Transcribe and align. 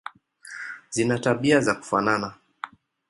Zina 0.89 1.19
tabia 1.19 1.59
za 1.61 1.75
kufanana. 1.75 2.33